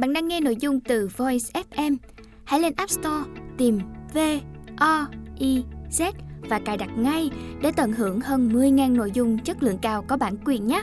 [0.00, 1.96] Bạn đang nghe nội dung từ Voice FM.
[2.44, 3.78] Hãy lên App Store tìm
[4.14, 4.18] V
[4.76, 5.06] O
[5.38, 6.12] I Z
[6.48, 7.30] và cài đặt ngay
[7.62, 10.82] để tận hưởng hơn 10.000 nội dung chất lượng cao có bản quyền nhé.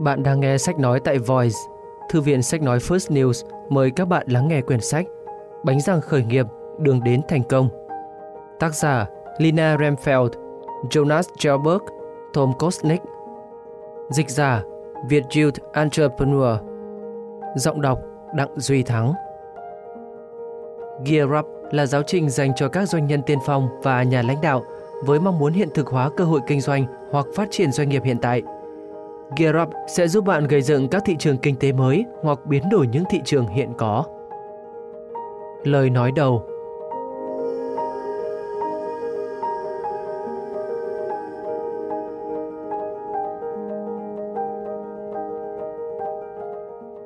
[0.00, 1.58] Bạn đang nghe sách nói tại Voice,
[2.10, 5.06] thư viện sách nói First News mời các bạn lắng nghe quyển sách
[5.64, 6.46] Bánh răng khởi nghiệp,
[6.80, 7.68] đường đến thành công.
[8.60, 9.06] Tác giả
[9.38, 10.28] Lina Remfeld,
[10.90, 11.82] Jonas Gelberg,
[12.32, 13.02] Tom Kosnick.
[14.10, 14.62] Dịch giả
[15.08, 16.56] Việt Youth Entrepreneur.
[17.56, 17.98] Giọng đọc
[18.34, 19.12] Đặng Duy Thắng.
[21.06, 24.40] Gear Up là giáo trình dành cho các doanh nhân tiên phong và nhà lãnh
[24.40, 24.64] đạo
[25.04, 28.02] với mong muốn hiện thực hóa cơ hội kinh doanh hoặc phát triển doanh nghiệp
[28.04, 28.42] hiện tại–
[29.36, 32.68] Gear Up sẽ giúp bạn gây dựng các thị trường kinh tế mới hoặc biến
[32.70, 34.04] đổi những thị trường hiện có.
[35.64, 36.42] Lời nói đầu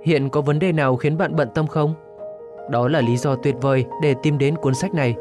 [0.08, 1.94] Hiện có vấn đề nào khiến bạn bận tâm không?
[2.70, 5.14] Đó là lý do tuyệt vời để tìm đến cuốn sách này.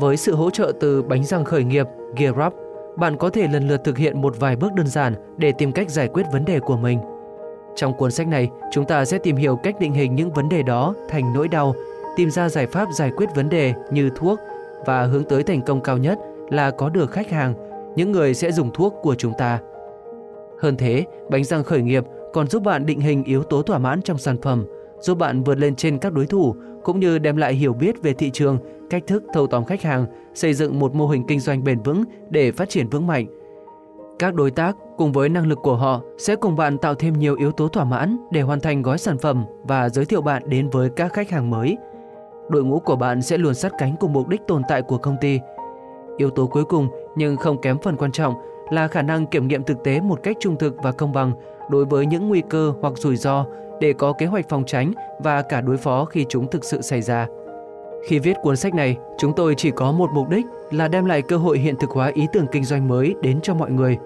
[0.00, 2.54] Với sự hỗ trợ từ bánh răng khởi nghiệp Gear Up,
[2.96, 5.90] bạn có thể lần lượt thực hiện một vài bước đơn giản để tìm cách
[5.90, 6.98] giải quyết vấn đề của mình.
[7.74, 10.62] Trong cuốn sách này, chúng ta sẽ tìm hiểu cách định hình những vấn đề
[10.62, 11.74] đó thành nỗi đau,
[12.16, 14.40] tìm ra giải pháp giải quyết vấn đề như thuốc
[14.86, 16.18] và hướng tới thành công cao nhất
[16.50, 17.54] là có được khách hàng,
[17.96, 19.58] những người sẽ dùng thuốc của chúng ta.
[20.60, 22.04] Hơn thế, bánh răng khởi nghiệp
[22.34, 24.64] còn giúp bạn định hình yếu tố thỏa mãn trong sản phẩm,
[25.00, 26.54] giúp bạn vượt lên trên các đối thủ
[26.84, 28.58] cũng như đem lại hiểu biết về thị trường,
[28.90, 32.04] cách thức thâu tóm khách hàng, xây dựng một mô hình kinh doanh bền vững
[32.30, 33.26] để phát triển vững mạnh.
[34.18, 37.36] Các đối tác cùng với năng lực của họ sẽ cùng bạn tạo thêm nhiều
[37.36, 40.70] yếu tố thỏa mãn để hoàn thành gói sản phẩm và giới thiệu bạn đến
[40.70, 41.76] với các khách hàng mới.
[42.48, 45.16] Đội ngũ của bạn sẽ luôn sát cánh cùng mục đích tồn tại của công
[45.20, 45.40] ty.
[46.16, 48.34] Yếu tố cuối cùng nhưng không kém phần quan trọng
[48.70, 51.32] là khả năng kiểm nghiệm thực tế một cách trung thực và công bằng
[51.70, 53.46] đối với những nguy cơ hoặc rủi ro
[53.80, 57.02] để có kế hoạch phòng tránh và cả đối phó khi chúng thực sự xảy
[57.02, 57.26] ra.
[58.08, 61.22] Khi viết cuốn sách này, chúng tôi chỉ có một mục đích là đem lại
[61.22, 63.96] cơ hội hiện thực hóa ý tưởng kinh doanh mới đến cho mọi người.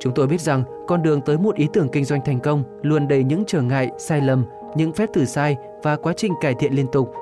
[0.00, 3.08] Chúng tôi biết rằng con đường tới một ý tưởng kinh doanh thành công luôn
[3.08, 4.44] đầy những trở ngại, sai lầm,
[4.76, 7.12] những phép thử sai và quá trình cải thiện liên tục.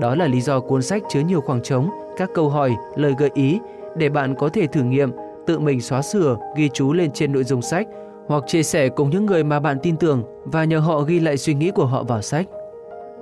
[0.00, 3.30] Đó là lý do cuốn sách chứa nhiều khoảng trống, các câu hỏi, lời gợi
[3.34, 3.58] ý
[3.96, 5.10] để bạn có thể thử nghiệm,
[5.46, 7.86] tự mình xóa sửa, ghi chú lên trên nội dung sách
[8.28, 11.36] hoặc chia sẻ cùng những người mà bạn tin tưởng và nhờ họ ghi lại
[11.36, 12.46] suy nghĩ của họ vào sách.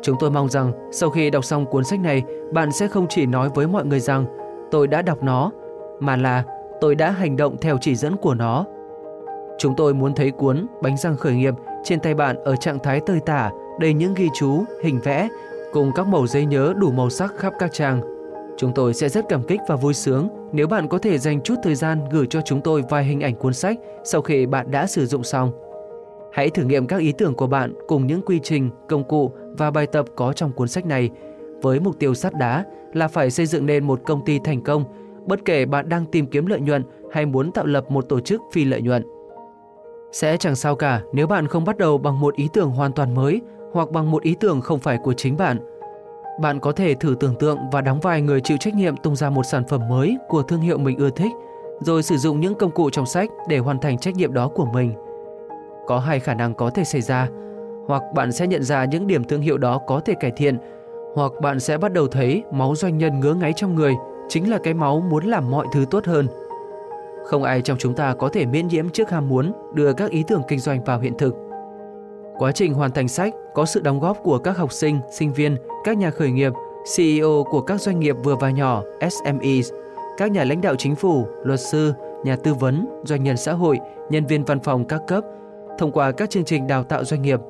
[0.03, 2.23] Chúng tôi mong rằng sau khi đọc xong cuốn sách này,
[2.53, 4.27] bạn sẽ không chỉ nói với mọi người rằng
[4.71, 5.51] tôi đã đọc nó,
[6.01, 6.45] mà là
[6.81, 8.65] tôi đã hành động theo chỉ dẫn của nó.
[9.59, 13.01] Chúng tôi muốn thấy cuốn Bánh răng khởi nghiệp trên tay bạn ở trạng thái
[13.07, 13.51] tơi tả,
[13.81, 15.29] đầy những ghi chú, hình vẽ
[15.73, 18.16] cùng các mẩu giấy nhớ đủ màu sắc khắp các trang.
[18.57, 21.55] Chúng tôi sẽ rất cảm kích và vui sướng nếu bạn có thể dành chút
[21.63, 24.87] thời gian gửi cho chúng tôi vài hình ảnh cuốn sách sau khi bạn đã
[24.87, 25.51] sử dụng xong.
[26.33, 29.71] Hãy thử nghiệm các ý tưởng của bạn cùng những quy trình, công cụ và
[29.71, 31.11] bài tập có trong cuốn sách này
[31.63, 34.85] với mục tiêu sắt đá là phải xây dựng nên một công ty thành công,
[35.27, 38.43] bất kể bạn đang tìm kiếm lợi nhuận hay muốn tạo lập một tổ chức
[38.53, 39.03] phi lợi nhuận.
[40.13, 43.15] Sẽ chẳng sao cả nếu bạn không bắt đầu bằng một ý tưởng hoàn toàn
[43.15, 43.41] mới
[43.73, 45.59] hoặc bằng một ý tưởng không phải của chính bạn.
[46.39, 49.31] Bạn có thể thử tưởng tượng và đóng vai người chịu trách nhiệm tung ra
[49.31, 51.33] một sản phẩm mới của thương hiệu mình ưa thích,
[51.81, 54.65] rồi sử dụng những công cụ trong sách để hoàn thành trách nhiệm đó của
[54.65, 54.95] mình.
[55.87, 57.29] Có hai khả năng có thể xảy ra,
[57.87, 60.59] hoặc bạn sẽ nhận ra những điểm thương hiệu đó có thể cải thiện,
[61.15, 63.95] hoặc bạn sẽ bắt đầu thấy máu doanh nhân ngứa ngáy trong người
[64.29, 66.27] chính là cái máu muốn làm mọi thứ tốt hơn.
[67.27, 70.25] Không ai trong chúng ta có thể miễn nhiễm trước ham muốn đưa các ý
[70.29, 71.35] tưởng kinh doanh vào hiện thực.
[72.39, 75.57] Quá trình hoàn thành sách có sự đóng góp của các học sinh, sinh viên,
[75.85, 76.53] các nhà khởi nghiệp,
[76.97, 79.73] CEO của các doanh nghiệp vừa và nhỏ, SMEs,
[80.17, 81.93] các nhà lãnh đạo chính phủ, luật sư,
[82.25, 83.79] nhà tư vấn, doanh nhân xã hội,
[84.11, 85.25] nhân viên văn phòng các cấp
[85.79, 87.41] thông qua các chương trình đào tạo doanh nghiệp.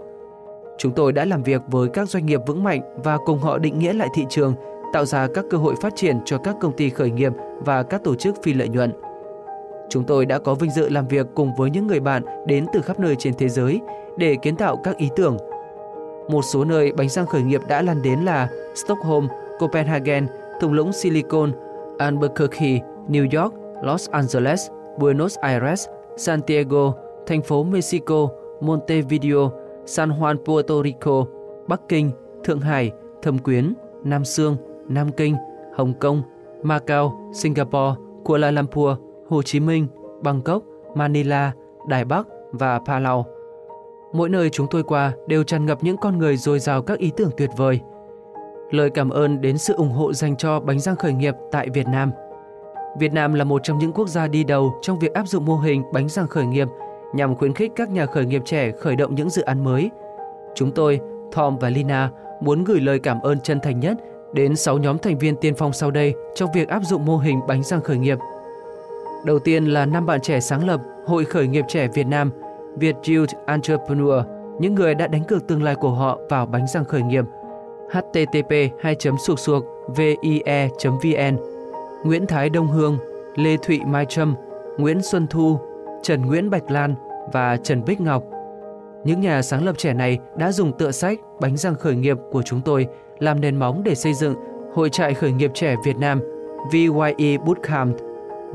[0.78, 3.78] Chúng tôi đã làm việc với các doanh nghiệp vững mạnh và cùng họ định
[3.78, 4.54] nghĩa lại thị trường,
[4.92, 8.04] tạo ra các cơ hội phát triển cho các công ty khởi nghiệp và các
[8.04, 8.92] tổ chức phi lợi nhuận.
[9.88, 12.82] Chúng tôi đã có vinh dự làm việc cùng với những người bạn đến từ
[12.82, 13.80] khắp nơi trên thế giới
[14.16, 15.36] để kiến tạo các ý tưởng.
[16.28, 19.26] Một số nơi bánh răng khởi nghiệp đã lan đến là Stockholm,
[19.58, 20.26] Copenhagen,
[20.60, 21.52] thung lũng Silicon,
[21.98, 24.68] Albuquerque, New York, Los Angeles,
[24.98, 25.86] Buenos Aires,
[26.16, 26.94] Santiago,
[27.26, 28.28] thành phố Mexico,
[28.60, 29.52] Montevideo,
[29.86, 31.26] San Juan, Puerto Rico,
[31.68, 32.10] Bắc Kinh,
[32.44, 32.90] Thượng Hải,
[33.22, 33.74] Thâm Quyến,
[34.04, 34.56] Nam Sương,
[34.88, 35.36] Nam Kinh,
[35.76, 36.22] Hồng Kông,
[36.62, 37.94] Macau, Singapore,
[38.24, 39.86] Kuala Lumpur, Hồ Chí Minh,
[40.22, 40.62] Bangkok,
[40.94, 41.52] Manila,
[41.88, 43.26] Đài Bắc và Palau.
[44.16, 47.12] Mỗi nơi chúng tôi qua đều tràn ngập những con người dồi dào các ý
[47.16, 47.80] tưởng tuyệt vời.
[48.70, 51.86] Lời cảm ơn đến sự ủng hộ dành cho bánh răng khởi nghiệp tại Việt
[51.86, 52.10] Nam.
[52.98, 55.56] Việt Nam là một trong những quốc gia đi đầu trong việc áp dụng mô
[55.56, 56.68] hình bánh răng khởi nghiệp
[57.14, 59.90] nhằm khuyến khích các nhà khởi nghiệp trẻ khởi động những dự án mới.
[60.54, 61.00] Chúng tôi,
[61.32, 62.10] Tom và Lina,
[62.40, 63.96] muốn gửi lời cảm ơn chân thành nhất
[64.32, 67.40] đến 6 nhóm thành viên tiên phong sau đây trong việc áp dụng mô hình
[67.48, 68.18] bánh răng khởi nghiệp.
[69.24, 72.30] Đầu tiên là năm bạn trẻ sáng lập Hội Khởi nghiệp trẻ Việt Nam,
[72.76, 74.22] Việt Youth Entrepreneur,
[74.60, 77.24] những người đã đánh cược tương lai của họ vào bánh răng khởi nghiệp.
[77.92, 78.50] http
[78.80, 78.96] 2
[79.26, 79.64] suộc suộc
[79.96, 80.14] vie
[81.02, 81.36] vn
[82.04, 82.98] Nguyễn Thái Đông Hương,
[83.34, 84.34] Lê Thụy Mai Trâm,
[84.78, 85.58] Nguyễn Xuân Thu,
[86.02, 86.94] Trần Nguyễn Bạch Lan
[87.32, 88.22] và Trần Bích Ngọc.
[89.04, 92.42] Những nhà sáng lập trẻ này đã dùng tựa sách Bánh răng khởi nghiệp của
[92.42, 92.86] chúng tôi
[93.18, 94.34] làm nền móng để xây dựng
[94.74, 96.20] Hội trại khởi nghiệp trẻ Việt Nam
[96.72, 97.96] VYE Bootcamp,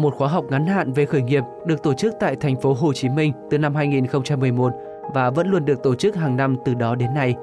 [0.02, 2.94] một khóa học ngắn hạn về khởi nghiệp được tổ chức tại thành phố Hồ
[2.94, 4.74] Chí Minh từ năm 2011
[5.14, 7.36] và vẫn luôn được tổ chức hàng năm từ đó đến nay.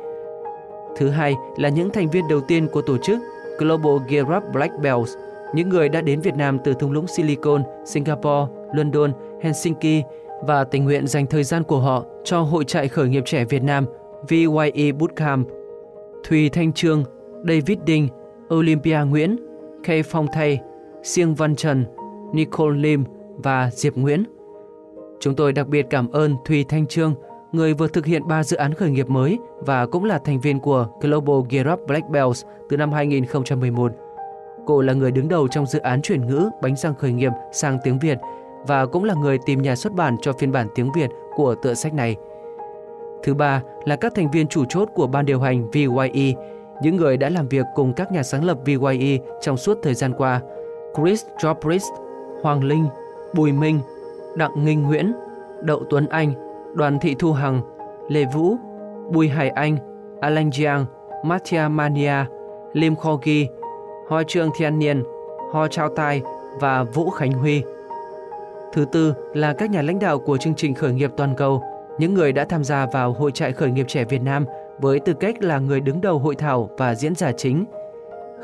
[0.96, 3.18] Thứ hai là những thành viên đầu tiên của tổ chức
[3.58, 5.12] Global Gear Up Black Belts,
[5.54, 9.12] những người đã đến Việt Nam từ thung lũng Silicon, Singapore, London,
[9.42, 10.04] Helsinki
[10.42, 13.62] và tình nguyện dành thời gian của họ cho Hội trại khởi nghiệp trẻ Việt
[13.62, 13.86] Nam
[14.28, 15.48] VYE Bootcamp.
[16.24, 17.04] Thùy Thanh Trương,
[17.48, 18.08] David Đinh,
[18.54, 19.36] Olympia Nguyễn,
[19.84, 20.60] Kay Phong Thay,
[21.02, 21.84] Siêng Văn Trần,
[22.32, 23.04] Nicole Lim
[23.36, 24.24] và Diệp Nguyễn.
[25.20, 27.14] Chúng tôi đặc biệt cảm ơn Thùy Thanh Trương,
[27.52, 30.60] người vừa thực hiện 3 dự án khởi nghiệp mới và cũng là thành viên
[30.60, 33.92] của Global Gear Up Black Belts từ năm 2011.
[34.66, 37.78] Cô là người đứng đầu trong dự án chuyển ngữ bánh răng khởi nghiệp sang
[37.84, 38.18] tiếng Việt
[38.66, 41.74] và cũng là người tìm nhà xuất bản cho phiên bản tiếng Việt của tựa
[41.74, 42.16] sách này.
[43.22, 46.34] Thứ ba là các thành viên chủ chốt của ban điều hành VYE,
[46.82, 50.12] những người đã làm việc cùng các nhà sáng lập VYE trong suốt thời gian
[50.12, 50.40] qua.
[50.96, 52.07] Chris Jobrist
[52.42, 52.86] Hoàng Linh,
[53.34, 53.80] Bùi Minh,
[54.36, 55.12] Đặng Nghinh Nguyễn,
[55.62, 56.32] Đậu Tuấn Anh,
[56.74, 57.60] Đoàn Thị Thu Hằng,
[58.08, 58.56] Lê Vũ,
[59.12, 59.76] Bùi Hải Anh,
[60.20, 60.84] Alan Giang,
[61.24, 62.24] Mattia Mania,
[62.72, 63.48] Lim Kho Ghi,
[64.08, 65.02] Hoa Trương Thiên Niên,
[65.52, 66.22] Ho Trao Tai
[66.60, 67.62] và Vũ Khánh Huy.
[68.72, 71.62] Thứ tư là các nhà lãnh đạo của chương trình khởi nghiệp toàn cầu,
[71.98, 74.44] những người đã tham gia vào Hội trại khởi nghiệp trẻ Việt Nam
[74.78, 77.64] với tư cách là người đứng đầu hội thảo và diễn giả chính.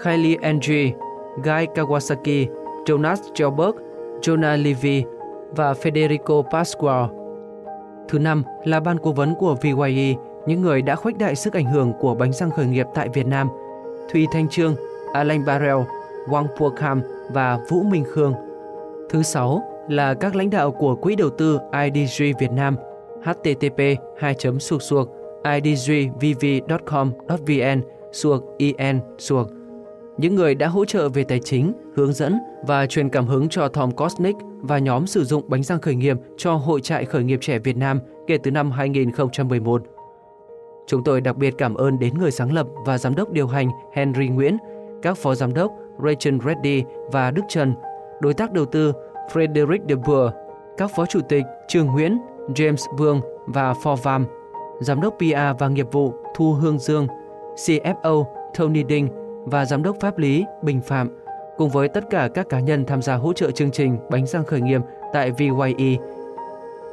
[0.04, 0.92] Kylie Andre,
[1.44, 2.46] Guy Kawasaki,
[2.86, 3.74] Jonas Gelberg,
[4.24, 5.04] Jonah Levy
[5.50, 7.08] và Federico Pasquale.
[8.08, 10.14] Thứ năm là ban cố vấn của VYE,
[10.46, 13.26] những người đã khuếch đại sức ảnh hưởng của bánh răng khởi nghiệp tại Việt
[13.26, 13.48] Nam.
[14.12, 14.76] Thùy Thanh Trương,
[15.12, 15.76] Alain Barrel,
[16.28, 18.34] Wang Puokam và Vũ Minh Khương.
[19.10, 22.76] Thứ sáu là các lãnh đạo của Quỹ đầu tư IDG Việt Nam
[23.24, 23.80] http
[24.18, 24.34] 2
[24.80, 25.08] suộc
[25.44, 26.62] idgvv.com.vn
[28.12, 28.44] suộc
[29.18, 29.48] suộc
[30.18, 33.68] những người đã hỗ trợ về tài chính, hướng dẫn và truyền cảm hứng cho
[33.68, 37.38] Tom Kosnick và nhóm sử dụng bánh răng khởi nghiệp cho Hội trại khởi nghiệp
[37.42, 39.82] trẻ Việt Nam kể từ năm 2011.
[40.86, 43.70] Chúng tôi đặc biệt cảm ơn đến người sáng lập và giám đốc điều hành
[43.92, 44.56] Henry Nguyễn,
[45.02, 45.72] các phó giám đốc
[46.04, 46.82] Rachel Reddy
[47.12, 47.74] và Đức Trần,
[48.20, 48.92] đối tác đầu tư
[49.32, 50.32] Frederick de Boer,
[50.76, 52.18] các phó chủ tịch Trương Nguyễn,
[52.48, 54.24] James Vương và Forvam,
[54.80, 57.06] giám đốc PR và nghiệp vụ Thu Hương Dương,
[57.56, 58.24] CFO
[58.58, 61.08] Tony Đinh và giám đốc pháp lý Bình Phạm,
[61.56, 64.44] cùng với tất cả các cá nhân tham gia hỗ trợ chương trình Bánh răng
[64.44, 64.80] khởi nghiệp
[65.12, 65.96] tại VYE.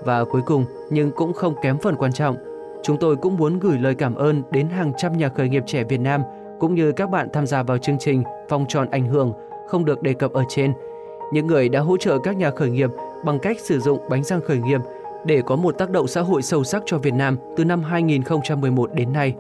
[0.06, 2.36] Và cuối cùng, nhưng cũng không kém phần quan trọng,
[2.84, 5.84] chúng tôi cũng muốn gửi lời cảm ơn đến hàng trăm nhà khởi nghiệp trẻ
[5.84, 6.22] Việt Nam
[6.60, 9.34] cũng như các bạn tham gia vào chương trình Vòng tròn ảnh hưởng
[9.68, 10.74] không được đề cập ở trên–
[11.32, 12.90] những người đã hỗ trợ các nhà khởi nghiệp
[13.26, 14.82] bằng cách sử dụng bánh răng khởi nghiệp
[15.26, 18.94] để có một tác động xã hội sâu sắc cho Việt Nam từ năm 2011
[18.94, 19.36] đến nay.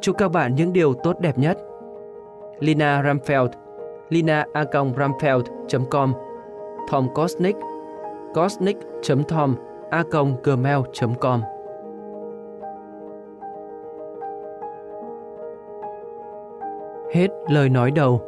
[0.00, 1.58] Chúc các bạn những điều tốt đẹp nhất.
[2.60, 3.50] Lina Ramfeld,
[4.10, 6.14] lina ramfeld.com
[6.90, 7.56] Tom Kosnick
[8.34, 9.54] kosnick.tom
[9.90, 10.02] a
[10.44, 11.42] gmail.com
[17.12, 18.20] Hết lời nói đầu.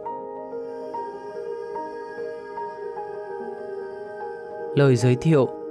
[4.75, 5.62] Lời giới thiệu.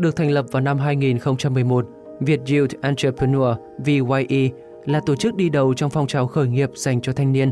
[0.00, 1.86] Được thành lập vào năm 2011,
[2.20, 4.48] Việt Youth Entrepreneur VYE
[4.84, 7.50] là tổ chức đi đầu trong phong trào khởi nghiệp dành cho thanh niên.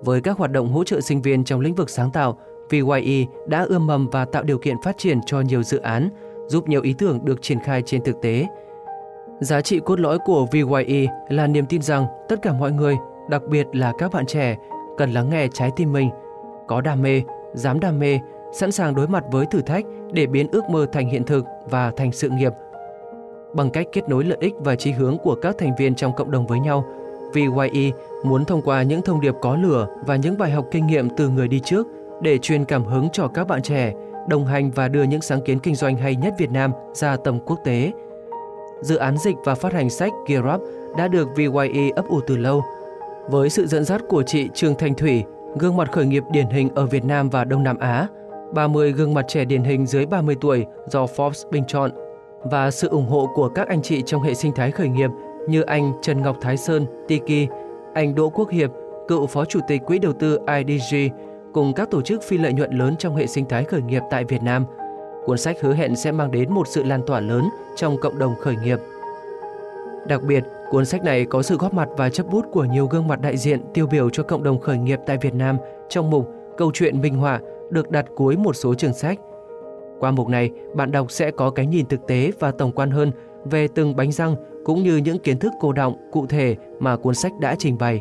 [0.00, 2.38] Với các hoạt động hỗ trợ sinh viên trong lĩnh vực sáng tạo,
[2.70, 6.08] VYE đã ươm mầm và tạo điều kiện phát triển cho nhiều dự án,
[6.46, 8.46] giúp nhiều ý tưởng được triển khai trên thực tế–
[9.40, 12.96] Giá trị cốt lõi của VYE là niềm tin rằng tất cả mọi người,
[13.30, 14.56] đặc biệt là các bạn trẻ,
[14.96, 16.10] cần lắng nghe trái tim mình,
[16.68, 17.22] có đam mê,
[17.54, 18.20] dám đam mê,
[18.52, 21.92] sẵn sàng đối mặt với thử thách để biến ước mơ thành hiện thực và
[21.96, 22.52] thành sự nghiệp.
[23.54, 26.30] Bằng cách kết nối lợi ích và chí hướng của các thành viên trong cộng
[26.30, 26.84] đồng với nhau,
[27.32, 27.90] VYE
[28.24, 31.28] muốn thông qua những thông điệp có lửa và những bài học kinh nghiệm từ
[31.28, 31.86] người đi trước
[32.22, 33.92] để truyền cảm hứng cho các bạn trẻ,
[34.28, 37.38] đồng hành và đưa những sáng kiến kinh doanh hay nhất Việt Nam ra tầm
[37.46, 37.92] quốc tế–
[38.80, 40.62] dự án dịch và phát hành sách Gear Up
[40.96, 42.64] đã được VYE ấp ủ từ lâu.
[43.28, 45.24] Với sự dẫn dắt của chị Trương Thanh Thủy,
[45.58, 48.06] gương mặt khởi nghiệp điển hình ở Việt Nam và Đông Nam Á,
[48.52, 51.90] 30 gương mặt trẻ điển hình dưới 30 tuổi do Forbes bình chọn
[52.42, 55.10] và sự ủng hộ của các anh chị trong hệ sinh thái khởi nghiệp
[55.48, 57.50] như anh Trần Ngọc Thái Sơn, Tiki,
[57.94, 58.70] anh Đỗ Quốc Hiệp,
[59.08, 60.96] cựu Phó Chủ tịch Quỹ đầu tư IDG,
[61.52, 64.24] cùng các tổ chức phi lợi nhuận lớn trong hệ sinh thái khởi nghiệp tại
[64.24, 64.64] Việt Nam.
[65.24, 67.44] Cuốn sách hứa hẹn sẽ mang đến một sự lan tỏa lớn
[67.76, 68.78] trong cộng đồng khởi nghiệp.
[70.06, 73.08] Đặc biệt, cuốn sách này có sự góp mặt và chấp bút của nhiều gương
[73.08, 75.56] mặt đại diện tiêu biểu cho cộng đồng khởi nghiệp tại Việt Nam
[75.88, 79.18] trong mục Câu chuyện minh họa được đặt cuối một số trường sách.
[80.00, 83.12] Qua mục này, bạn đọc sẽ có cái nhìn thực tế và tổng quan hơn
[83.44, 87.14] về từng bánh răng cũng như những kiến thức cô động cụ thể mà cuốn
[87.14, 88.00] sách đã trình bày.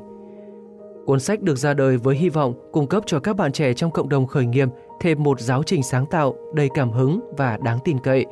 [1.06, 3.92] Cuốn sách được ra đời với hy vọng cung cấp cho các bạn trẻ trong
[3.92, 4.68] cộng đồng khởi nghiệp
[5.00, 8.26] thêm một giáo trình sáng tạo, đầy cảm hứng và đáng tin cậy,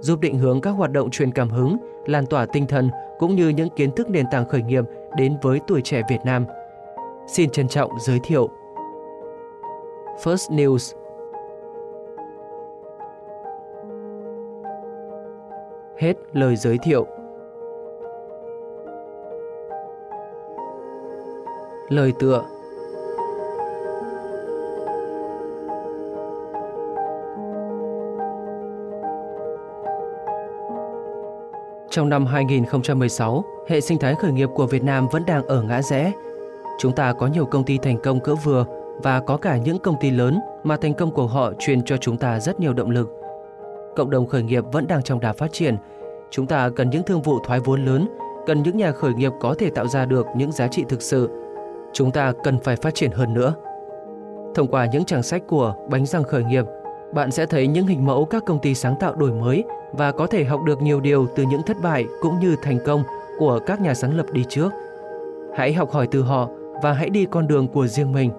[0.00, 3.48] giúp định hướng các hoạt động truyền cảm hứng, lan tỏa tinh thần cũng như
[3.48, 4.84] những kiến thức nền tảng khởi nghiệp
[5.16, 6.46] đến với tuổi trẻ Việt Nam.
[7.26, 8.50] Xin trân trọng giới thiệu
[10.18, 10.94] First News.
[15.98, 17.06] Hết lời giới thiệu.
[21.88, 22.44] Lời tựa.
[31.90, 35.82] Trong năm 2016, hệ sinh thái khởi nghiệp của Việt Nam vẫn đang ở ngã
[35.82, 36.12] rẽ.
[36.78, 40.00] Chúng ta có nhiều công ty thành công cỡ vừa và có cả những công
[40.00, 43.10] ty lớn mà thành công của họ truyền cho chúng ta rất nhiều động lực.
[43.96, 45.76] Cộng đồng khởi nghiệp vẫn đang trong đà phát triển.
[46.30, 48.08] Chúng ta cần những thương vụ thoái vốn lớn,
[48.46, 51.30] cần những nhà khởi nghiệp có thể tạo ra được những giá trị thực sự.
[51.92, 53.54] Chúng ta cần phải phát triển hơn nữa.
[54.54, 56.64] Thông qua những trang sách của Bánh răng khởi nghiệp,
[57.14, 60.26] bạn sẽ thấy những hình mẫu các công ty sáng tạo đổi mới và có
[60.26, 63.02] thể học được nhiều điều từ những thất bại cũng như thành công
[63.38, 64.70] của các nhà sáng lập đi trước.
[65.56, 66.48] Hãy học hỏi từ họ
[66.82, 68.30] và hãy đi con đường của riêng mình.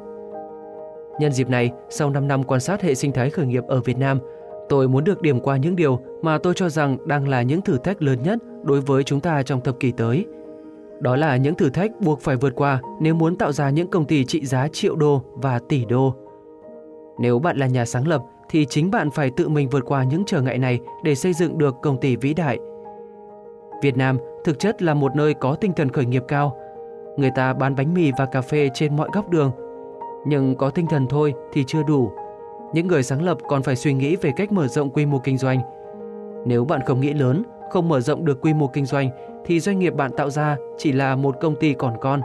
[1.20, 3.98] Nhân dịp này, sau 5 năm quan sát hệ sinh thái khởi nghiệp ở Việt
[3.98, 4.20] Nam,
[4.70, 7.78] tôi muốn được điểm qua những điều mà tôi cho rằng đang là những thử
[7.78, 10.26] thách lớn nhất đối với chúng ta trong thập kỷ tới.
[11.00, 14.06] Đó là những thử thách buộc phải vượt qua nếu muốn tạo ra những công
[14.06, 16.16] ty trị giá triệu đô và tỷ đô.
[17.20, 20.24] Nếu bạn là nhà sáng lập thì chính bạn phải tự mình vượt qua những
[20.26, 22.58] trở ngại này để xây dựng được công ty vĩ đại.
[23.82, 26.58] Việt Nam thực chất là một nơi có tinh thần khởi nghiệp cao.
[27.18, 29.52] Người ta bán bánh mì và cà phê trên mọi góc đường.
[30.26, 32.12] Nhưng có tinh thần thôi thì chưa đủ.
[32.74, 35.38] Những người sáng lập còn phải suy nghĩ về cách mở rộng quy mô kinh
[35.38, 35.60] doanh.
[36.46, 39.10] Nếu bạn không nghĩ lớn, không mở rộng được quy mô kinh doanh
[39.46, 42.22] thì doanh nghiệp bạn tạo ra chỉ là một công ty còn con,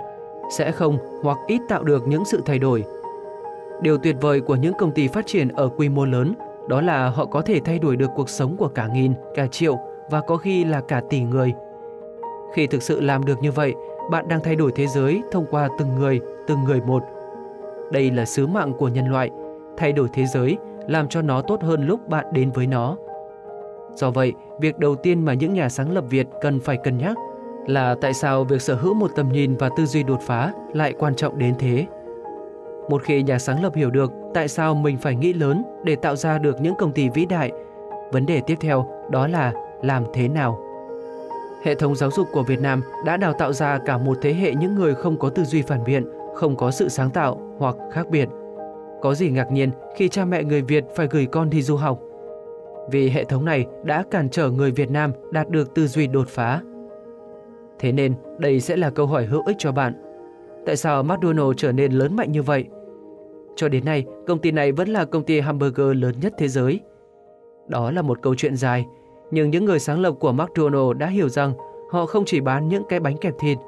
[0.56, 2.84] sẽ không hoặc ít tạo được những sự thay đổi
[3.80, 6.34] Điều tuyệt vời của những công ty phát triển ở quy mô lớn
[6.68, 9.78] đó là họ có thể thay đổi được cuộc sống của cả nghìn, cả triệu
[10.10, 11.54] và có khi là cả tỷ người.
[12.54, 13.74] Khi thực sự làm được như vậy,
[14.10, 17.02] bạn đang thay đổi thế giới thông qua từng người, từng người một.
[17.92, 19.30] Đây là sứ mạng của nhân loại,
[19.76, 20.56] thay đổi thế giới,
[20.88, 22.96] làm cho nó tốt hơn lúc bạn đến với nó.
[23.94, 27.16] Do vậy, việc đầu tiên mà những nhà sáng lập Việt cần phải cân nhắc
[27.66, 30.94] là tại sao việc sở hữu một tầm nhìn và tư duy đột phá lại
[30.98, 31.86] quan trọng đến thế.
[32.88, 36.16] Một khi nhà sáng lập hiểu được tại sao mình phải nghĩ lớn để tạo
[36.16, 37.52] ra được những công ty vĩ đại,
[38.12, 39.52] vấn đề tiếp theo đó là
[39.82, 40.58] làm thế nào.
[41.64, 44.54] Hệ thống giáo dục của Việt Nam đã đào tạo ra cả một thế hệ
[44.54, 46.04] những người không có tư duy phản biện,
[46.38, 48.28] không có sự sáng tạo hoặc khác biệt.
[49.00, 52.00] Có gì ngạc nhiên khi cha mẹ người Việt phải gửi con đi du học?
[52.90, 56.28] Vì hệ thống này đã cản trở người Việt Nam đạt được tư duy đột
[56.28, 56.60] phá.
[57.78, 59.92] Thế nên, đây sẽ là câu hỏi hữu ích cho bạn.
[60.66, 62.64] Tại sao McDonald's trở nên lớn mạnh như vậy?
[63.56, 66.80] Cho đến nay, công ty này vẫn là công ty hamburger lớn nhất thế giới.
[67.68, 68.86] Đó là một câu chuyện dài,
[69.30, 71.52] nhưng những người sáng lập của McDonald's đã hiểu rằng
[71.90, 73.58] họ không chỉ bán những cái bánh kẹp thịt.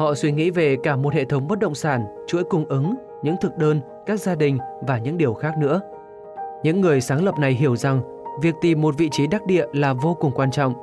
[0.00, 3.36] Họ suy nghĩ về cả một hệ thống bất động sản, chuỗi cung ứng, những
[3.40, 5.80] thực đơn, các gia đình và những điều khác nữa.
[6.62, 8.02] Những người sáng lập này hiểu rằng
[8.42, 10.74] việc tìm một vị trí đắc địa là vô cùng quan trọng.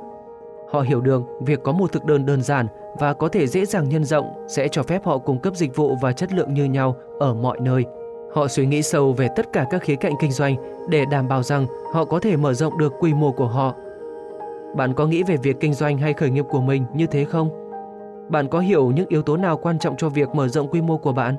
[0.70, 2.66] Họ hiểu được việc có một thực đơn đơn giản
[2.98, 5.96] và có thể dễ dàng nhân rộng sẽ cho phép họ cung cấp dịch vụ
[6.02, 7.84] và chất lượng như nhau ở mọi nơi.
[8.34, 10.56] Họ suy nghĩ sâu về tất cả các khía cạnh kinh doanh
[10.88, 13.74] để đảm bảo rằng họ có thể mở rộng được quy mô của họ.
[14.76, 17.67] Bạn có nghĩ về việc kinh doanh hay khởi nghiệp của mình như thế không?
[18.28, 20.96] Bạn có hiểu những yếu tố nào quan trọng cho việc mở rộng quy mô
[20.96, 21.36] của bạn?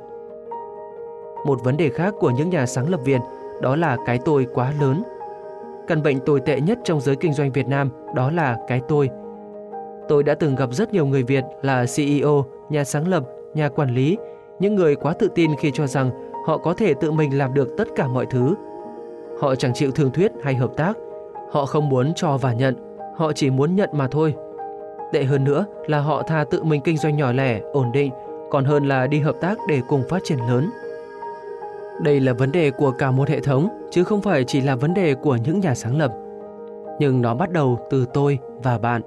[1.46, 3.22] Một vấn đề khác của những nhà sáng lập viên
[3.62, 5.04] đó là cái tôi quá lớn.
[5.88, 9.10] Căn bệnh tồi tệ nhất trong giới kinh doanh Việt Nam đó là cái tôi.
[10.08, 13.96] Tôi đã từng gặp rất nhiều người Việt là CEO, nhà sáng lập, nhà quản
[13.96, 14.18] lý,
[14.60, 16.12] những người quá tự tin khi cho rằng
[16.46, 18.56] họ có thể tự mình làm được tất cả mọi thứ.
[19.40, 20.98] Họ chẳng chịu thương thuyết hay hợp tác.
[21.52, 22.76] Họ không muốn cho và nhận,
[23.16, 24.36] họ chỉ muốn nhận mà thôi.
[25.12, 28.12] Tệ hơn nữa là họ tha tự mình kinh doanh nhỏ lẻ, ổn định,
[28.52, 30.70] còn hơn là đi hợp tác để cùng phát triển lớn.
[32.02, 34.94] Đây là vấn đề của cả một hệ thống, chứ không phải chỉ là vấn
[34.94, 36.12] đề của những nhà sáng lập.
[37.00, 39.02] Nhưng nó bắt đầu từ tôi và bạn.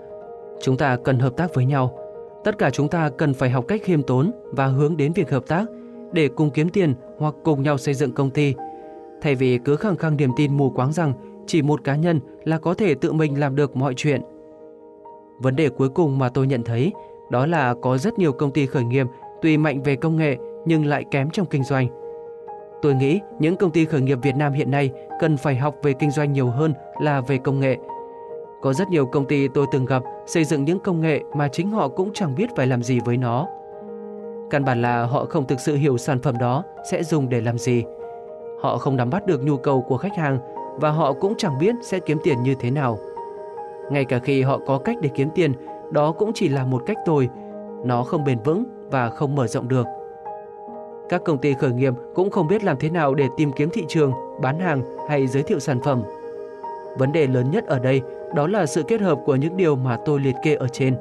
[0.62, 1.99] Chúng ta cần hợp tác với nhau.
[2.44, 5.47] Tất cả chúng ta cần phải học cách khiêm tốn và hướng đến việc hợp
[5.47, 5.64] tác
[6.12, 8.54] để cùng kiếm tiền hoặc cùng nhau xây dựng công ty.
[9.23, 11.12] Thay vì cứ khăng khăng niềm tin mù quáng rằng
[11.47, 14.21] chỉ một cá nhân là có thể tự mình làm được mọi chuyện.
[15.43, 16.93] Vấn đề cuối cùng mà tôi nhận thấy,
[17.31, 19.07] đó là có rất nhiều công ty khởi nghiệp
[19.43, 21.87] tuy mạnh về công nghệ nhưng lại kém trong kinh doanh.
[22.83, 25.93] Tôi nghĩ những công ty khởi nghiệp Việt Nam hiện nay cần phải học về
[25.93, 27.77] kinh doanh nhiều hơn là về công nghệ.
[28.63, 31.71] Có rất nhiều công ty tôi từng gặp xây dựng những công nghệ mà chính
[31.71, 33.47] họ cũng chẳng biết phải làm gì với nó.
[34.51, 37.59] Căn bản là họ không thực sự hiểu sản phẩm đó sẽ dùng để làm
[37.59, 37.85] gì.
[38.63, 40.39] Họ không nắm bắt được nhu cầu của khách hàng
[40.77, 42.99] và họ cũng chẳng biết sẽ kiếm tiền như thế nào.
[43.91, 45.53] Ngay cả khi họ có cách để kiếm tiền,
[45.91, 47.29] đó cũng chỉ là một cách tồi.
[47.85, 49.87] Nó không bền vững và không mở rộng được.
[51.09, 53.85] Các công ty khởi nghiệp cũng không biết làm thế nào để tìm kiếm thị
[53.89, 54.12] trường,
[54.43, 56.03] bán hàng hay giới thiệu sản phẩm.
[56.99, 58.01] Vấn đề lớn nhất ở đây
[58.35, 60.97] đó là sự kết hợp của những điều mà tôi liệt kê ở trên.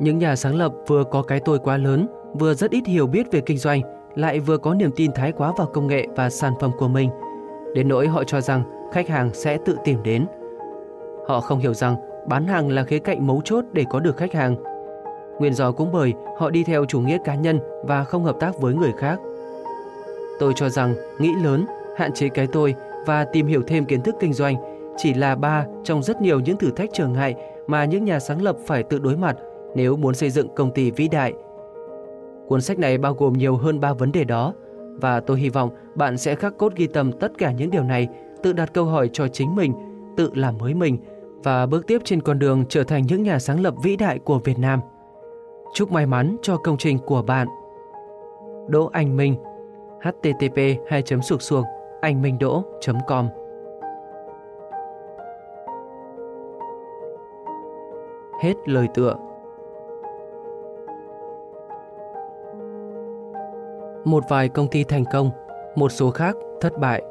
[0.00, 3.32] Những nhà sáng lập vừa có cái tôi quá lớn, vừa rất ít hiểu biết
[3.32, 3.80] về kinh doanh,
[4.14, 7.10] lại vừa có niềm tin thái quá vào công nghệ và sản phẩm của mình.
[7.74, 10.26] Đến nỗi họ cho rằng khách hàng sẽ tự tìm đến.
[11.28, 14.32] Họ không hiểu rằng bán hàng là khía cạnh mấu chốt để có được khách
[14.32, 14.56] hàng.
[15.38, 18.58] Nguyên do cũng bởi họ đi theo chủ nghĩa cá nhân và không hợp tác
[18.58, 19.18] với người khác.
[20.40, 21.66] Tôi cho rằng nghĩ lớn,
[21.96, 22.74] hạn chế cái tôi
[23.06, 24.56] và tìm hiểu thêm kiến thức kinh doanh
[24.96, 27.34] chỉ là ba trong rất nhiều những thử thách trở ngại
[27.66, 29.36] mà những nhà sáng lập phải tự đối mặt
[29.74, 31.32] nếu muốn xây dựng công ty vĩ đại.
[32.48, 34.54] Cuốn sách này bao gồm nhiều hơn ba vấn đề đó
[35.00, 38.08] và tôi hy vọng bạn sẽ khắc cốt ghi tâm tất cả những điều này,
[38.42, 39.72] tự đặt câu hỏi cho chính mình,
[40.16, 40.98] tự làm mới mình
[41.44, 44.38] và bước tiếp trên con đường trở thành những nhà sáng lập vĩ đại của
[44.38, 44.80] Việt Nam.
[45.74, 47.48] Chúc may mắn cho công trình của bạn.
[48.68, 49.36] Đỗ Anh Minh
[50.02, 51.64] http 2 sục xuồng
[52.00, 52.64] anh minh đỗ
[53.06, 53.28] com
[58.42, 59.16] Hết lời tựa
[64.04, 65.30] Một vài công ty thành công,
[65.76, 67.02] một số khác thất bại.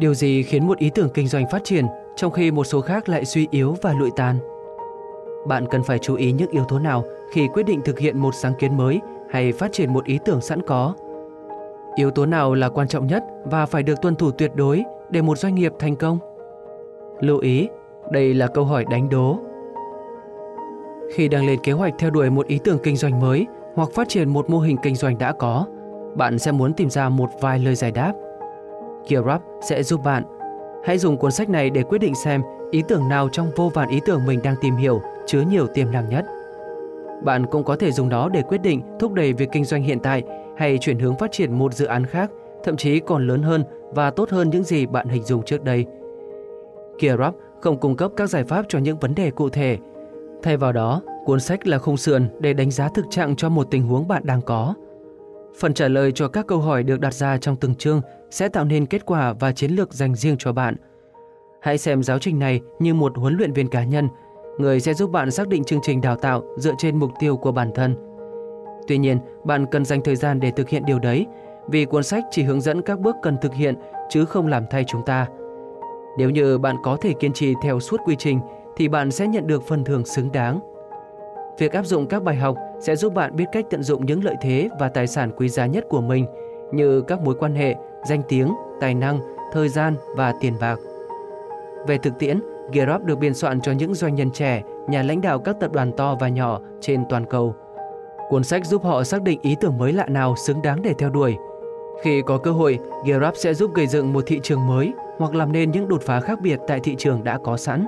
[0.00, 1.86] Điều gì khiến một ý tưởng kinh doanh phát triển
[2.16, 4.38] trong khi một số khác lại suy yếu và lụi tàn?
[5.46, 8.34] Bạn cần phải chú ý những yếu tố nào khi quyết định thực hiện một
[8.34, 10.94] sáng kiến mới hay phát triển một ý tưởng sẵn có?
[11.94, 15.22] Yếu tố nào là quan trọng nhất và phải được tuân thủ tuyệt đối để
[15.22, 16.18] một doanh nghiệp thành công?
[17.20, 17.68] Lưu ý,
[18.10, 19.38] đây là câu hỏi đánh đố.
[21.14, 24.08] Khi đang lên kế hoạch theo đuổi một ý tưởng kinh doanh mới hoặc phát
[24.08, 25.66] triển một mô hình kinh doanh đã có,
[26.14, 28.12] bạn sẽ muốn tìm ra một vài lời giải đáp.
[29.08, 30.22] Gearup sẽ giúp bạn.
[30.84, 33.88] Hãy dùng cuốn sách này để quyết định xem ý tưởng nào trong vô vàn
[33.88, 36.24] ý tưởng mình đang tìm hiểu chứa nhiều tiềm năng nhất.
[37.22, 39.98] Bạn cũng có thể dùng nó để quyết định thúc đẩy việc kinh doanh hiện
[40.00, 40.22] tại
[40.56, 42.30] hay chuyển hướng phát triển một dự án khác,
[42.64, 45.86] thậm chí còn lớn hơn và tốt hơn những gì bạn hình dung trước đây.
[47.00, 49.78] Gearup không cung cấp các giải pháp cho những vấn đề cụ thể.
[50.42, 53.66] Thay vào đó, cuốn sách là khung sườn để đánh giá thực trạng cho một
[53.70, 54.74] tình huống bạn đang có.
[55.58, 58.64] Phần trả lời cho các câu hỏi được đặt ra trong từng chương sẽ tạo
[58.64, 60.74] nên kết quả và chiến lược dành riêng cho bạn.
[61.60, 64.08] Hãy xem giáo trình này như một huấn luyện viên cá nhân,
[64.58, 67.52] người sẽ giúp bạn xác định chương trình đào tạo dựa trên mục tiêu của
[67.52, 67.96] bản thân.
[68.88, 71.26] Tuy nhiên, bạn cần dành thời gian để thực hiện điều đấy,
[71.68, 73.74] vì cuốn sách chỉ hướng dẫn các bước cần thực hiện
[74.08, 75.26] chứ không làm thay chúng ta.
[76.18, 78.40] Nếu như bạn có thể kiên trì theo suốt quy trình
[78.76, 80.60] thì bạn sẽ nhận được phần thưởng xứng đáng.
[81.58, 84.34] Việc áp dụng các bài học sẽ giúp bạn biết cách tận dụng những lợi
[84.40, 86.26] thế và tài sản quý giá nhất của mình
[86.72, 87.74] như các mối quan hệ,
[88.08, 89.20] danh tiếng, tài năng,
[89.52, 90.76] thời gian và tiền bạc.
[91.86, 92.40] Về thực tiễn,
[92.72, 95.92] Gearup được biên soạn cho những doanh nhân trẻ, nhà lãnh đạo các tập đoàn
[95.96, 97.54] to và nhỏ trên toàn cầu.
[98.28, 101.10] Cuốn sách giúp họ xác định ý tưởng mới lạ nào xứng đáng để theo
[101.10, 101.36] đuổi.
[102.02, 105.52] Khi có cơ hội, Gearup sẽ giúp gây dựng một thị trường mới hoặc làm
[105.52, 107.86] nên những đột phá khác biệt tại thị trường đã có sẵn.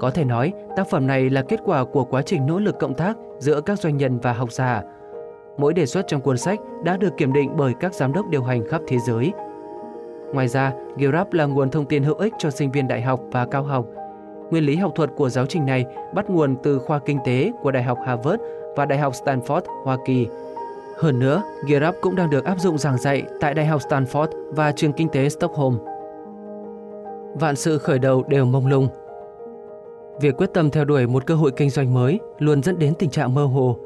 [0.00, 2.94] Có thể nói, tác phẩm này là kết quả của quá trình nỗ lực cộng
[2.94, 4.82] tác giữa các doanh nhân và học giả.
[5.58, 8.42] Mỗi đề xuất trong cuốn sách đã được kiểm định bởi các giám đốc điều
[8.42, 9.32] hành khắp thế giới.
[10.32, 13.46] Ngoài ra, Giraffe là nguồn thông tin hữu ích cho sinh viên đại học và
[13.46, 13.86] cao học.
[14.50, 15.84] Nguyên lý học thuật của giáo trình này
[16.14, 18.42] bắt nguồn từ khoa kinh tế của Đại học Harvard
[18.76, 20.26] và Đại học Stanford, Hoa Kỳ.
[20.98, 24.72] Hơn nữa, Giraffe cũng đang được áp dụng giảng dạy tại Đại học Stanford và
[24.72, 25.78] trường kinh tế Stockholm.
[27.34, 28.88] Vạn sự khởi đầu đều mông lung,
[30.20, 33.10] Việc quyết tâm theo đuổi một cơ hội kinh doanh mới luôn dẫn đến tình
[33.10, 33.78] trạng mơ hồ.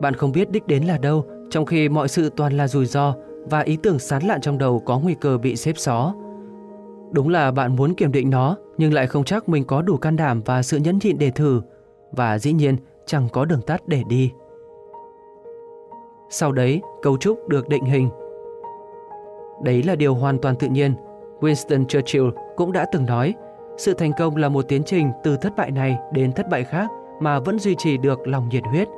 [0.00, 3.14] Bạn không biết đích đến là đâu, trong khi mọi sự toàn là rủi ro
[3.44, 6.14] và ý tưởng sán lạn trong đầu có nguy cơ bị xếp xó.
[7.10, 10.16] Đúng là bạn muốn kiểm định nó nhưng lại không chắc mình có đủ can
[10.16, 11.62] đảm và sự nhẫn nhịn để thử
[12.12, 14.32] và dĩ nhiên chẳng có đường tắt để đi.
[16.30, 18.08] Sau đấy, cấu trúc được định hình.
[19.64, 20.94] Đấy là điều hoàn toàn tự nhiên.
[21.40, 23.34] Winston Churchill cũng đã từng nói,
[23.80, 26.90] sự thành công là một tiến trình từ thất bại này đến thất bại khác
[27.20, 28.88] mà vẫn duy trì được lòng nhiệt huyết.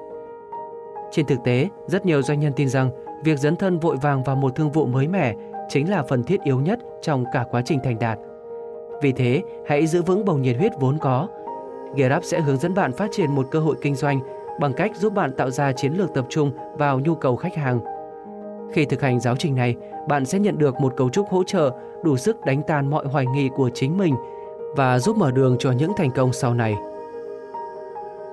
[1.11, 2.91] Trên thực tế, rất nhiều doanh nhân tin rằng
[3.25, 5.35] việc dấn thân vội vàng vào một thương vụ mới mẻ
[5.69, 8.19] chính là phần thiết yếu nhất trong cả quá trình thành đạt.
[9.03, 11.29] Vì thế, hãy giữ vững bầu nhiệt huyết vốn có.
[11.97, 14.21] GetUp sẽ hướng dẫn bạn phát triển một cơ hội kinh doanh
[14.61, 17.81] bằng cách giúp bạn tạo ra chiến lược tập trung vào nhu cầu khách hàng.
[18.73, 19.77] Khi thực hành giáo trình này,
[20.09, 21.71] bạn sẽ nhận được một cấu trúc hỗ trợ
[22.05, 24.15] đủ sức đánh tan mọi hoài nghi của chính mình
[24.77, 26.75] và giúp mở đường cho những thành công sau này.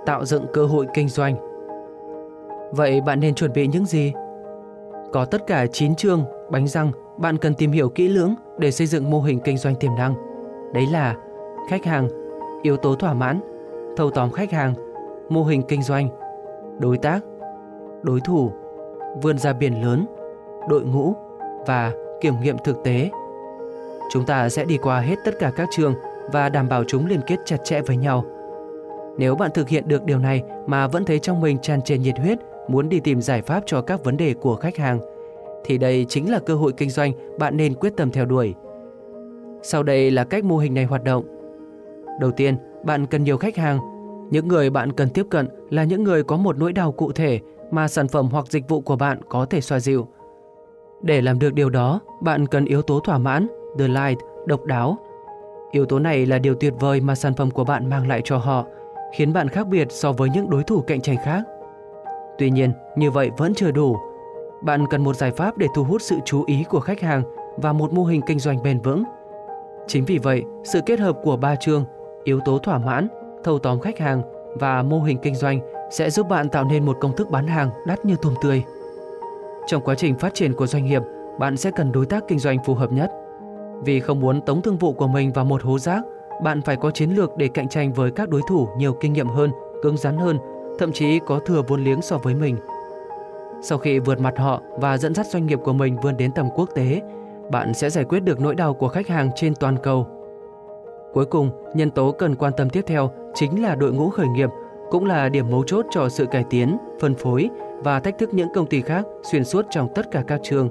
[0.05, 1.35] Tạo dựng cơ hội kinh doanh
[2.71, 4.13] Vậy bạn nên chuẩn bị những gì?
[5.11, 8.87] Có tất cả 9 chương, bánh răng, bạn cần tìm hiểu kỹ lưỡng để xây
[8.87, 10.15] dựng mô hình kinh doanh tiềm năng.
[10.73, 11.15] Đấy là
[11.69, 12.07] khách hàng,
[12.61, 13.39] yếu tố thỏa mãn,
[13.97, 14.73] thâu tóm khách hàng,
[15.29, 16.09] mô hình kinh doanh,
[16.79, 17.19] đối tác,
[18.01, 18.51] đối thủ,
[19.21, 20.05] vươn ra biển lớn,
[20.69, 21.13] đội ngũ
[21.67, 23.09] và kiểm nghiệm thực tế.
[24.11, 25.93] Chúng ta sẽ đi qua hết tất cả các chương
[26.31, 28.25] và đảm bảo chúng liên kết chặt chẽ với nhau.
[29.17, 32.19] Nếu bạn thực hiện được điều này mà vẫn thấy trong mình tràn trề nhiệt
[32.19, 34.99] huyết muốn đi tìm giải pháp cho các vấn đề của khách hàng,
[35.65, 38.55] thì đây chính là cơ hội kinh doanh bạn nên quyết tâm theo đuổi.
[39.61, 41.23] Sau đây là cách mô hình này hoạt động.
[42.19, 43.79] Đầu tiên, bạn cần nhiều khách hàng.
[44.31, 47.39] Những người bạn cần tiếp cận là những người có một nỗi đau cụ thể
[47.71, 50.07] mà sản phẩm hoặc dịch vụ của bạn có thể xoa dịu.
[51.01, 53.47] Để làm được điều đó, bạn cần yếu tố thỏa mãn,
[53.79, 54.97] delight, độc đáo.
[55.71, 58.37] Yếu tố này là điều tuyệt vời mà sản phẩm của bạn mang lại cho
[58.37, 58.65] họ,
[59.13, 61.43] khiến bạn khác biệt so với những đối thủ cạnh tranh khác.
[62.37, 63.97] Tuy nhiên, như vậy vẫn chưa đủ.
[64.61, 67.23] Bạn cần một giải pháp để thu hút sự chú ý của khách hàng
[67.57, 69.03] và một mô hình kinh doanh bền vững.
[69.87, 71.85] Chính vì vậy, sự kết hợp của ba chương,
[72.23, 73.07] yếu tố thỏa mãn,
[73.43, 74.21] thâu tóm khách hàng
[74.53, 75.59] và mô hình kinh doanh
[75.91, 78.63] sẽ giúp bạn tạo nên một công thức bán hàng đắt như tôm tươi.
[79.67, 81.01] Trong quá trình phát triển của doanh nghiệp,
[81.39, 83.11] bạn sẽ cần đối tác kinh doanh phù hợp nhất.
[83.83, 86.03] Vì không muốn tống thương vụ của mình vào một hố rác,
[86.43, 89.27] bạn phải có chiến lược để cạnh tranh với các đối thủ nhiều kinh nghiệm
[89.27, 89.51] hơn,
[89.83, 90.37] cứng rắn hơn
[90.79, 92.57] thậm chí có thừa vốn liếng so với mình.
[93.61, 96.49] Sau khi vượt mặt họ và dẫn dắt doanh nghiệp của mình vươn đến tầm
[96.55, 97.01] quốc tế,
[97.51, 100.07] bạn sẽ giải quyết được nỗi đau của khách hàng trên toàn cầu.
[101.13, 104.49] Cuối cùng, nhân tố cần quan tâm tiếp theo chính là đội ngũ khởi nghiệp,
[104.89, 107.49] cũng là điểm mấu chốt cho sự cải tiến, phân phối
[107.83, 110.69] và thách thức những công ty khác xuyên suốt trong tất cả các trường.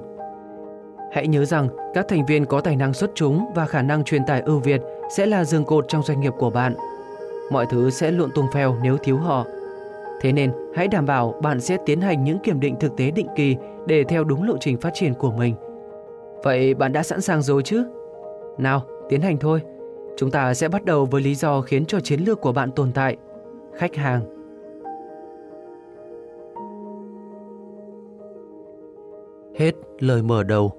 [1.11, 4.25] Hãy nhớ rằng các thành viên có tài năng xuất chúng và khả năng truyền
[4.25, 4.81] tải ưu việt
[5.15, 6.75] sẽ là giường cột trong doanh nghiệp của bạn.
[7.51, 9.45] Mọi thứ sẽ luộn tung phèo nếu thiếu họ
[10.21, 13.27] Thế nên, hãy đảm bảo bạn sẽ tiến hành những kiểm định thực tế định
[13.35, 15.55] kỳ để theo đúng lộ trình phát triển của mình.
[16.43, 17.83] Vậy bạn đã sẵn sàng rồi chứ?
[18.57, 19.61] Nào, tiến hành thôi.
[20.17, 22.91] Chúng ta sẽ bắt đầu với lý do khiến cho chiến lược của bạn tồn
[22.91, 23.17] tại.
[23.73, 24.21] Khách hàng.
[29.55, 30.78] Hết lời mở đầu.